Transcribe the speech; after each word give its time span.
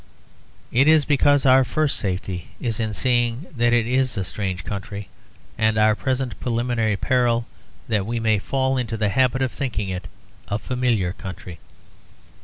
It 0.71 0.87
is 0.87 1.05
because 1.05 1.45
our 1.45 1.63
first 1.63 1.95
safety 1.95 2.47
is 2.59 2.79
in 2.79 2.91
seeing 2.91 3.45
that 3.55 3.71
it 3.71 3.85
is 3.85 4.17
a 4.17 4.23
strange 4.23 4.63
country; 4.63 5.09
and 5.59 5.77
our 5.77 5.93
present 5.93 6.39
preliminary 6.39 6.97
peril 6.97 7.45
that 7.87 8.07
we 8.07 8.19
may 8.19 8.39
fall 8.39 8.77
into 8.77 8.97
the 8.97 9.09
habit 9.09 9.43
of 9.43 9.51
thinking 9.51 9.89
it 9.89 10.07
a 10.47 10.57
familiar 10.57 11.13
country. 11.13 11.59